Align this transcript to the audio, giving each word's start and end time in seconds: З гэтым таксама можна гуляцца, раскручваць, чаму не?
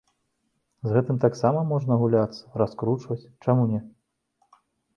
З 0.87 0.93
гэтым 0.95 1.19
таксама 1.25 1.59
можна 1.73 1.99
гуляцца, 2.05 2.43
раскручваць, 2.63 3.21
чаму 3.47 3.71
не? 3.77 3.87